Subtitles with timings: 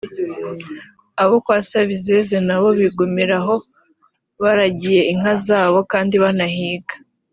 [1.21, 3.55] Abo kwa Sabizeze nabo bigumira aho
[4.41, 6.93] baragiye inka zabo kandi banahiga